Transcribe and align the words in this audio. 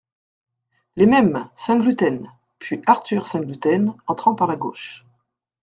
Les 0.95 1.05
mêmes, 1.05 1.47
Saint-Gluten; 1.55 2.27
puis 2.57 2.81
Arthur 2.87 3.27
Saint-Gluten, 3.27 3.93
entrant 4.07 4.33
par 4.33 4.47
la 4.47 4.55
gauche. 4.55 5.05